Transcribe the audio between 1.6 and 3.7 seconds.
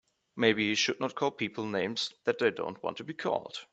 names that they don't want to be called.